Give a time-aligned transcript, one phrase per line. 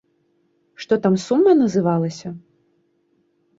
[0.83, 2.35] Што там сума называлася?